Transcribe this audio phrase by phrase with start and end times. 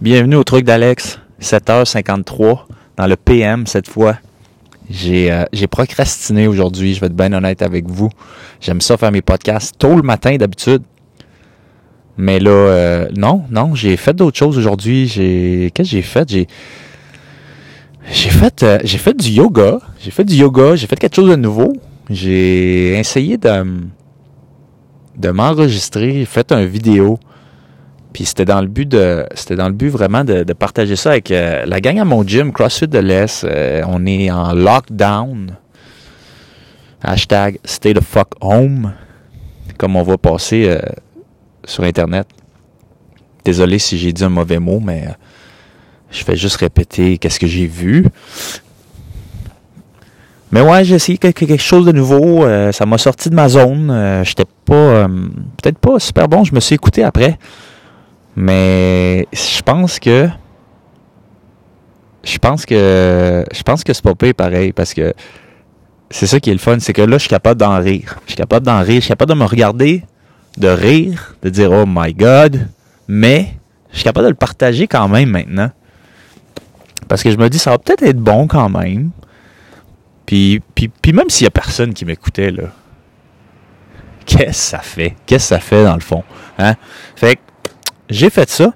[0.00, 2.66] Bienvenue au truc d'Alex, 7h53,
[2.96, 4.16] dans le PM cette fois.
[4.88, 8.08] J'ai euh, j'ai procrastiné aujourd'hui, je vais être bien honnête avec vous.
[8.60, 10.82] J'aime ça faire mes podcasts tôt le matin d'habitude.
[12.16, 15.08] Mais là, euh, non, non, j'ai fait d'autres choses aujourd'hui.
[15.08, 16.28] J'ai Qu'est-ce que j'ai fait?
[16.28, 16.46] J'ai
[18.08, 19.80] j'ai fait, euh, j'ai fait du yoga.
[19.98, 21.72] J'ai fait du yoga, j'ai fait quelque chose de nouveau.
[22.08, 23.64] J'ai essayé de,
[25.16, 27.18] de m'enregistrer, fait une vidéo
[28.12, 31.30] puis c'était dans le but de, c'était dans le but vraiment de, partager ça avec
[31.30, 33.44] euh, la gang à mon gym, CrossFit de l'Est.
[33.44, 35.56] Euh, on est en lockdown.
[37.02, 38.92] Hashtag stay the fuck home.
[39.76, 40.80] Comme on va passer euh,
[41.64, 42.26] sur Internet.
[43.44, 45.08] Désolé si j'ai dit un mauvais mot, mais
[46.10, 48.06] je fais juste répéter qu'est-ce que j'ai vu.
[50.50, 52.46] Mais ouais, j'ai essayé quelque, chose de nouveau.
[52.72, 54.22] ça m'a sorti de ma zone.
[54.24, 55.06] J'étais pas,
[55.62, 56.44] peut-être pas super bon.
[56.44, 57.38] Je me suis écouté après.
[58.40, 60.28] Mais je pense que
[62.22, 65.12] je pense que je pense que c'est pas pire pareil parce que
[66.08, 68.20] c'est ça qui est le fun, c'est que là je suis capable d'en rire.
[68.26, 70.04] Je suis capable d'en rire, je suis capable de me regarder,
[70.56, 72.68] de rire, de dire oh my god,
[73.08, 73.54] mais
[73.90, 75.72] je suis capable de le partager quand même maintenant.
[77.08, 79.10] Parce que je me dis ça va peut-être être bon quand même.
[80.26, 82.64] Puis, puis, même s'il y a personne qui m'écoutait là,
[84.26, 85.16] qu'est-ce que ça fait?
[85.26, 86.22] Qu'est-ce que ça fait dans le fond?
[86.58, 86.76] Hein?
[87.16, 87.40] Fait
[88.10, 88.72] j'ai fait ça.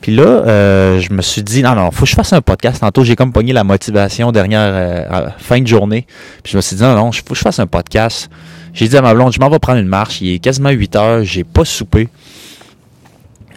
[0.00, 2.80] Puis là, euh, je me suis dit, non, non, faut que je fasse un podcast.
[2.80, 6.06] Tantôt, j'ai comme pogné la motivation dernière euh, fin de journée.
[6.42, 8.30] Puis je me suis dit, non, non, faut que je fasse un podcast.
[8.72, 10.20] J'ai dit à ma blonde, je m'en vais prendre une marche.
[10.20, 12.08] Il est quasiment 8 heures, j'ai pas soupé.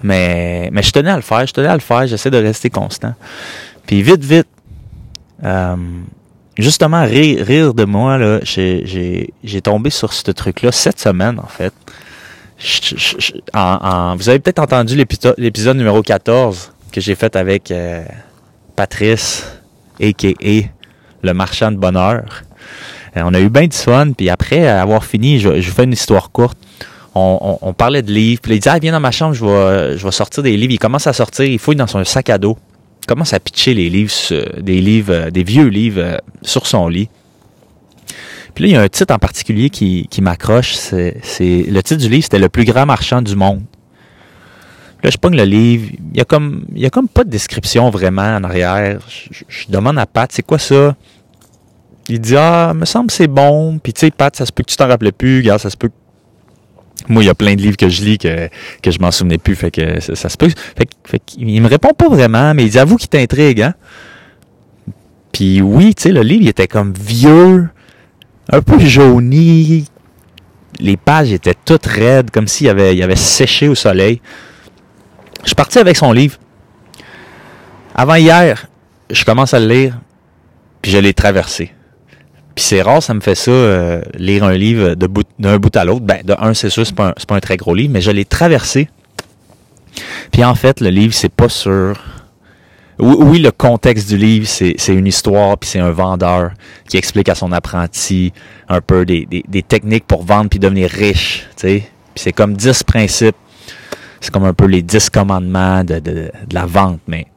[0.01, 2.69] Mais, mais je tenais à le faire, je tenais à le faire, j'essaie de rester
[2.69, 3.13] constant.
[3.85, 4.47] Puis vite, vite,
[5.43, 5.75] euh,
[6.57, 11.73] justement, rire, de moi, là, j'ai tombé sur ce truc-là cette semaine, en fait
[12.59, 18.03] vous avez peut-être entendu l'épisode numéro 14 que j'ai fait avec euh,
[18.75, 19.45] Patrice,
[20.01, 20.69] a.k.a.
[21.21, 22.43] le marchand de bonheur.
[23.15, 25.93] Euh, on a eu bien du fun, puis après avoir fini, je, vous fais une
[25.93, 26.57] histoire courte.
[27.15, 30.05] On, parlait de livres, puis il dit ah, viens dans ma chambre, je vais, je
[30.05, 30.71] vais sortir des livres.
[30.71, 32.57] Il commence à sortir, il fouille dans son sac à dos.
[33.03, 34.11] Il commence à pitcher les livres,
[34.61, 37.09] des livres, euh, des vieux livres sur son lit.
[38.53, 40.73] Puis là, il y a un titre en particulier qui, qui m'accroche.
[40.73, 43.61] C'est, le titre du livre, c'était Le plus grand marchand du monde.
[45.03, 45.91] Là, je pogne le livre.
[46.13, 48.99] Il y a comme, y a comme pas de description vraiment en arrière.
[49.07, 50.95] Je, demande à Pat, c'est quoi ça?
[52.09, 53.79] Il dit, ah, me semble c'est bon.
[53.79, 55.37] Puis tu sais, Pat, ça se peut que tu t'en rappelles plus.
[55.37, 55.89] Regarde, ça se peut
[57.07, 58.49] moi, il y a plein de livres que je lis que,
[58.83, 59.55] que je m'en souvenais plus.
[59.55, 60.49] Fait que ça, se peut.
[60.49, 63.73] Fait, fait il me répond pas vraiment, mais il dit avoue qu'il t'intrigue, hein?
[65.31, 67.69] Puis oui, tu sais, le livre, il était comme vieux
[68.51, 69.85] un peu jauni.
[70.79, 74.21] Les pages étaient toutes raides, comme s'il avait, il avait séché au soleil.
[75.43, 76.37] Je suis parti avec son livre.
[77.95, 78.67] Avant hier,
[79.09, 79.99] je commence à le lire,
[80.81, 81.73] puis je l'ai traversé.
[82.55, 85.85] Puis c'est rare, ça me fait ça, euh, lire un livre d'un bout, bout à
[85.85, 86.05] l'autre.
[86.05, 88.25] Ben, de un, c'est sûr, c'est pas, pas un très gros livre, mais je l'ai
[88.25, 88.89] traversé.
[90.31, 91.99] Puis en fait, le livre, c'est pas sur
[92.99, 96.51] oui, le contexte du livre, c'est une histoire, puis c'est un vendeur
[96.87, 98.33] qui explique à son apprenti
[98.67, 99.25] un peu des,
[99.67, 101.47] techniques pour vendre puis devenir riche.
[101.57, 101.83] Puis
[102.15, 103.35] c'est comme 10 principes.
[104.19, 106.99] C'est comme un peu les 10 commandements de, de, la vente.
[107.07, 107.27] Mais,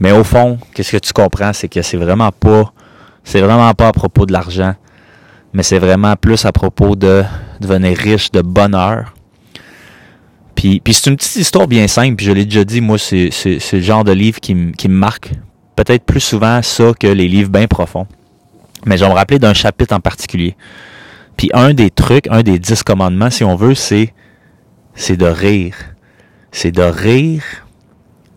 [0.00, 2.70] mais au fond, qu'est-ce que tu comprends, c'est que c'est vraiment pas
[3.24, 4.74] c'est vraiment pas à propos de l'argent,
[5.54, 7.24] mais c'est vraiment plus à propos de
[7.60, 9.14] devenir riche de bonheur
[10.82, 13.80] puis, c'est une petite histoire bien simple, puis je l'ai déjà dit, moi, c'est, le
[13.80, 15.32] genre de livre qui, me marque
[15.76, 18.06] peut-être plus souvent ça que les livres bien profonds.
[18.86, 20.56] Mais je vais me rappeler d'un chapitre en particulier.
[21.36, 24.14] Puis un des trucs, un des dix commandements, si on veut, c'est,
[24.94, 25.76] c'est de rire.
[26.50, 27.42] C'est de rire,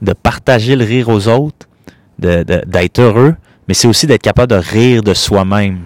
[0.01, 1.67] de partager le rire aux autres,
[2.19, 3.35] de, d'être heureux,
[3.67, 5.79] mais c'est aussi d'être capable de rire de soi-même.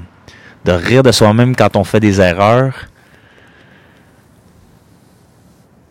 [0.66, 2.88] De rire de soi-même quand on fait des erreurs,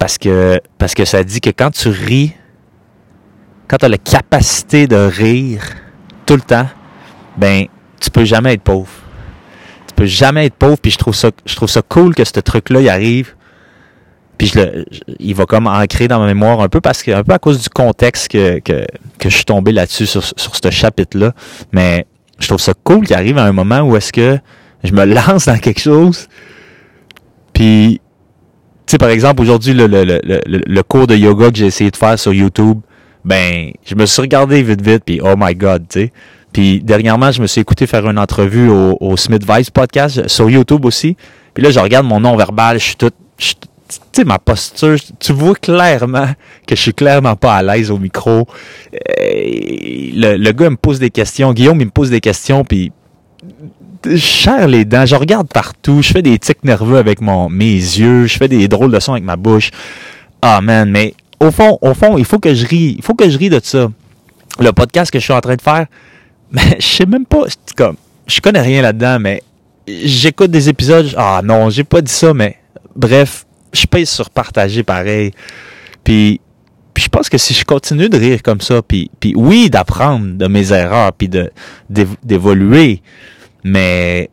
[0.01, 2.33] parce que, parce que ça dit que quand tu ris,
[3.69, 5.63] quand tu as la capacité de rire
[6.25, 6.67] tout le temps,
[7.37, 7.67] ben,
[8.01, 8.89] tu peux jamais être pauvre.
[9.87, 12.41] Tu peux jamais être pauvre, puis je trouve ça, je trouve ça cool que ce
[12.41, 13.35] truc-là, il arrive.
[14.39, 14.87] Puis je le,
[15.19, 17.61] il va comme ancrer dans ma mémoire un peu parce que, un peu à cause
[17.63, 18.87] du contexte que, que,
[19.19, 21.35] que je suis tombé là-dessus sur, sur ce chapitre-là.
[21.73, 22.07] Mais
[22.39, 24.39] je trouve ça cool qu'il arrive à un moment où est-ce que
[24.83, 26.27] je me lance dans quelque chose,
[27.53, 28.01] puis
[28.91, 31.97] sais, par exemple, aujourd'hui, le, le, le, le, cours de yoga que j'ai essayé de
[31.97, 32.81] faire sur YouTube,
[33.25, 36.13] ben, je me suis regardé vite, vite, puis oh my God, tu sais.
[36.53, 40.51] Puis dernièrement, je me suis écouté faire une entrevue au, au Smith Vice podcast sur
[40.51, 41.17] YouTube aussi.
[41.55, 43.11] Puis là, je regarde mon nom verbal, je suis tout,
[44.13, 46.29] sais, ma posture, tu vois clairement
[46.67, 48.47] que je suis clairement pas à l'aise au micro.
[48.93, 52.93] Euh, le, le gars me pose des questions, Guillaume il me pose des questions, puis
[54.17, 58.27] serre les dents, je regarde partout, je fais des tics nerveux avec mon mes yeux,
[58.27, 59.71] je fais des drôles de sons avec ma bouche.
[60.43, 63.29] Ah man, mais au fond, au fond, il faut que je rie, il faut que
[63.29, 63.89] je rie de ça.
[64.59, 65.87] Le podcast que je suis en train de faire,
[66.51, 67.45] mais je sais même pas,
[67.77, 69.43] comme, je connais rien là-dedans, mais
[69.87, 72.57] j'écoute des épisodes, ah non, j'ai pas dit ça, mais
[72.95, 75.33] bref, je pèse sur partager pareil.
[76.05, 76.41] Puis,
[76.97, 80.47] je pense que si je continue de rire comme ça, puis, puis oui, d'apprendre de
[80.47, 81.31] mes erreurs, puis
[81.89, 83.03] d'évoluer,
[83.65, 84.31] mais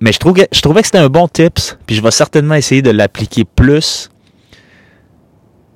[0.00, 2.82] mais je trouvais je trouvais que c'était un bon tips, puis je vais certainement essayer
[2.82, 4.10] de l'appliquer plus.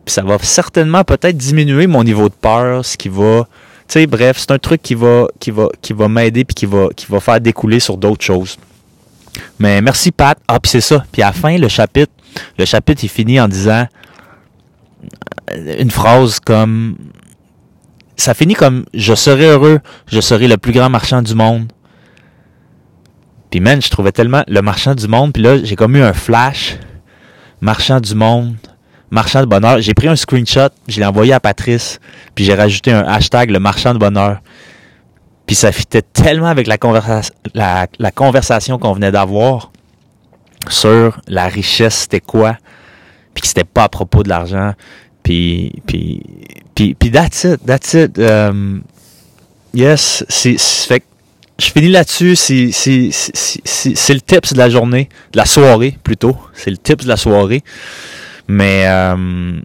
[0.04, 3.46] Puis ça va certainement peut-être diminuer mon niveau de peur, ce qui va
[3.88, 6.66] tu sais bref, c'est un truc qui va qui va qui va m'aider puis qui
[6.66, 8.56] va qui va faire découler sur d'autres choses.
[9.60, 10.36] Mais merci Pat.
[10.48, 11.04] Ah puis c'est ça.
[11.12, 12.12] Puis à la fin le chapitre
[12.58, 13.86] le chapitre il finit en disant
[15.52, 16.96] euh, une phrase comme
[18.16, 19.78] ça finit comme je serai heureux,
[20.08, 21.70] je serai le plus grand marchand du monde.
[23.50, 26.12] Puis man, je trouvais tellement le marchand du monde, puis là, j'ai comme eu un
[26.12, 26.76] flash.
[27.60, 28.56] Marchand du monde,
[29.10, 29.80] marchand de bonheur.
[29.80, 32.00] J'ai pris un screenshot, je l'ai envoyé à Patrice,
[32.34, 34.40] puis j'ai rajouté un hashtag le marchand de bonheur.
[35.46, 36.76] Puis ça fitait tellement avec la,
[37.54, 39.70] la, la conversation qu'on venait d'avoir
[40.68, 42.56] sur la richesse, c'était quoi,
[43.32, 44.72] puis que c'était pas à propos de l'argent.
[45.22, 46.22] Puis, puis,
[46.74, 48.18] puis, puis that's it, that's it.
[48.18, 48.82] Um,
[49.74, 51.02] yes, c'est, fait
[51.58, 52.36] je finis là-dessus.
[52.36, 56.36] C'est, le tips de la journée, de la soirée plutôt.
[56.52, 57.62] C'est le tips de la soirée.
[58.48, 59.62] Mais um,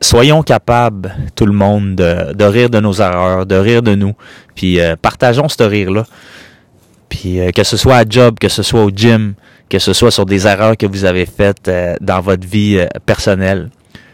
[0.00, 4.14] soyons capables, tout le monde, de, de, rire de nos erreurs, de rire de nous.
[4.54, 6.04] Puis euh, partageons ce rire-là.
[7.08, 9.34] Puis euh, que ce soit à job, que ce soit au gym,
[9.68, 12.86] que ce soit sur des erreurs que vous avez faites euh, dans votre vie euh,
[13.06, 13.70] personnelle.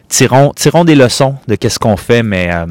[0.08, 2.66] Tirons, tirons des leçons de qu'est-ce qu'on fait, mais euh,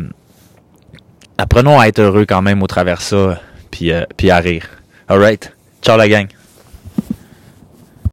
[1.37, 3.39] apprenons à être heureux quand même au travers ça,
[3.71, 4.67] puis, puis à rire.
[5.07, 5.51] Alright,
[5.81, 6.27] ciao la gang.